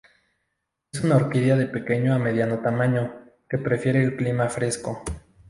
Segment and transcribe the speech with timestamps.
[0.91, 5.03] Es una orquídea de pequeño a mediano tamaño, que prefiere el clima fresco.